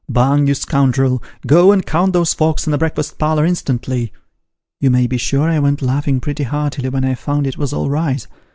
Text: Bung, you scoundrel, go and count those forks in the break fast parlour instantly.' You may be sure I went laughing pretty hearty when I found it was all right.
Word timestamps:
Bung, 0.09 0.47
you 0.47 0.55
scoundrel, 0.55 1.21
go 1.45 1.71
and 1.71 1.85
count 1.85 2.13
those 2.13 2.33
forks 2.33 2.65
in 2.65 2.71
the 2.71 2.77
break 2.79 2.95
fast 2.95 3.19
parlour 3.19 3.45
instantly.' 3.45 4.11
You 4.79 4.89
may 4.89 5.05
be 5.05 5.17
sure 5.17 5.47
I 5.47 5.59
went 5.59 5.83
laughing 5.83 6.19
pretty 6.19 6.45
hearty 6.45 6.89
when 6.89 7.05
I 7.05 7.13
found 7.13 7.45
it 7.45 7.59
was 7.59 7.71
all 7.71 7.87
right. 7.87 8.25